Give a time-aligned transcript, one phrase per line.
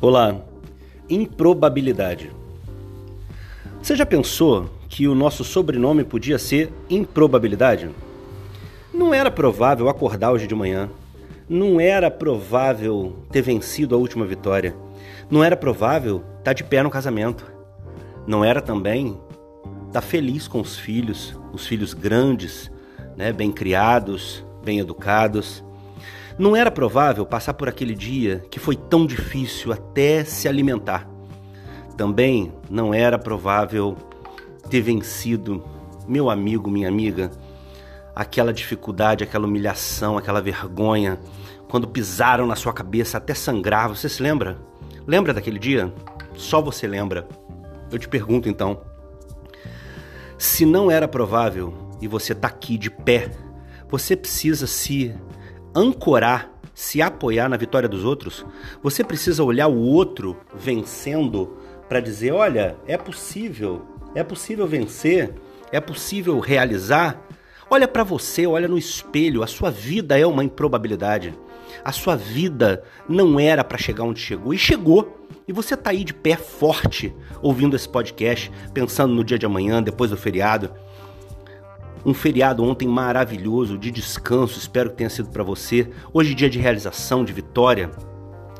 [0.00, 0.42] Olá,
[1.10, 2.30] improbabilidade.
[3.82, 7.90] Você já pensou que o nosso sobrenome podia ser improbabilidade?
[8.94, 10.88] Não era provável acordar hoje de manhã.
[11.48, 14.72] Não era provável ter vencido a última vitória.
[15.28, 17.44] Não era provável estar tá de pé no casamento.
[18.24, 19.18] Não era também
[19.88, 22.70] estar tá feliz com os filhos, os filhos grandes,
[23.16, 25.64] né, bem criados, bem educados.
[26.38, 31.08] Não era provável passar por aquele dia que foi tão difícil até se alimentar.
[31.96, 33.96] Também não era provável
[34.70, 35.64] ter vencido,
[36.06, 37.32] meu amigo, minha amiga,
[38.14, 41.18] aquela dificuldade, aquela humilhação, aquela vergonha,
[41.68, 43.88] quando pisaram na sua cabeça até sangrar.
[43.88, 44.58] Você se lembra?
[45.08, 45.92] Lembra daquele dia?
[46.36, 47.28] Só você lembra.
[47.90, 48.80] Eu te pergunto então:
[50.38, 53.28] se não era provável e você está aqui de pé,
[53.88, 55.12] você precisa se
[55.74, 58.44] ancorar, se apoiar na vitória dos outros,
[58.82, 61.56] você precisa olhar o outro vencendo
[61.88, 63.82] para dizer: olha, é possível,
[64.14, 65.34] é possível vencer,
[65.72, 67.22] é possível realizar.
[67.70, 71.34] Olha para você, olha no espelho, a sua vida é uma improbabilidade.
[71.84, 75.26] A sua vida não era para chegar onde chegou e chegou.
[75.46, 79.82] E você tá aí de pé forte ouvindo esse podcast, pensando no dia de amanhã,
[79.82, 80.70] depois do feriado.
[82.04, 85.90] Um feriado ontem maravilhoso, de descanso, espero que tenha sido para você.
[86.12, 87.90] Hoje, dia de realização, de vitória.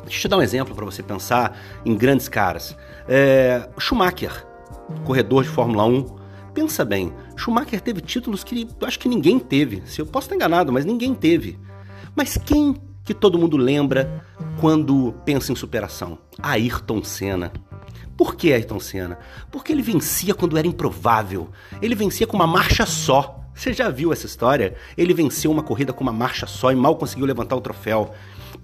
[0.03, 2.77] Deixa eu te dar um exemplo para você pensar em grandes caras.
[3.07, 4.47] É, Schumacher,
[5.05, 6.19] corredor de Fórmula 1.
[6.55, 9.83] Pensa bem, Schumacher teve títulos que acho que ninguém teve.
[9.87, 11.59] Se eu posso estar enganado, mas ninguém teve.
[12.17, 14.25] Mas quem que todo mundo lembra
[14.61, 16.19] quando pensa em superação?
[16.43, 17.53] Ayrton Senna.
[18.19, 19.17] Por que Ayrton Senna?
[19.49, 21.51] Porque ele vencia quando era improvável.
[21.81, 23.48] Ele vencia com uma marcha só.
[23.59, 24.77] Você já viu essa história?
[24.97, 28.13] Ele venceu uma corrida com uma marcha só e mal conseguiu levantar o troféu.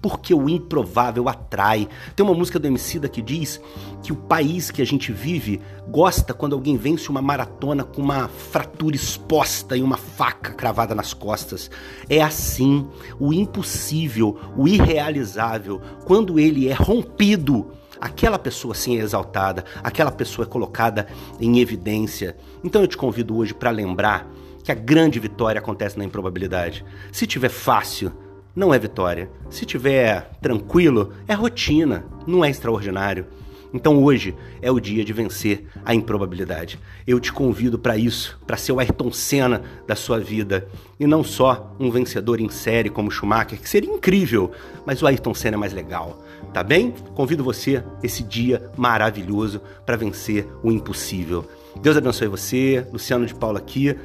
[0.01, 1.89] Porque o improvável atrai.
[2.15, 3.59] Tem uma música do Emicida que diz
[4.01, 5.59] que o país que a gente vive
[5.89, 11.13] gosta quando alguém vence uma maratona com uma fratura exposta e uma faca cravada nas
[11.13, 11.69] costas.
[12.09, 12.87] É assim,
[13.19, 17.69] o impossível, o irrealizável, quando ele é rompido,
[17.99, 21.05] aquela pessoa sim é exaltada, aquela pessoa é colocada
[21.37, 22.37] em evidência.
[22.63, 24.25] Então eu te convido hoje para lembrar
[24.65, 26.83] que a grande vitória acontece na improbabilidade.
[27.11, 28.11] Se tiver fácil,
[28.55, 29.29] não é vitória.
[29.47, 33.27] Se tiver tranquilo, é rotina, não é extraordinário.
[33.71, 34.33] Então hoje
[34.63, 36.79] é o dia de vencer a improbabilidade.
[37.05, 40.67] Eu te convido para isso, para ser o Ayrton Senna da sua vida
[40.99, 44.51] e não só um vencedor em série como Schumacher, que seria incrível,
[44.83, 46.91] mas o Ayrton Senna é mais legal, tá bem?
[47.13, 51.47] Convido você esse dia maravilhoso para vencer o impossível.
[51.81, 53.95] Deus abençoe você, Luciano de Paula aqui.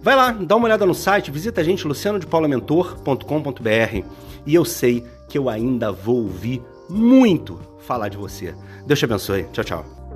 [0.00, 4.04] Vai lá, dá uma olhada no site, visita a gente lucianodepaulamentor.com.br
[4.46, 8.54] e eu sei que eu ainda vou ouvir muito falar de você.
[8.86, 9.44] Deus te abençoe.
[9.52, 10.07] Tchau, tchau.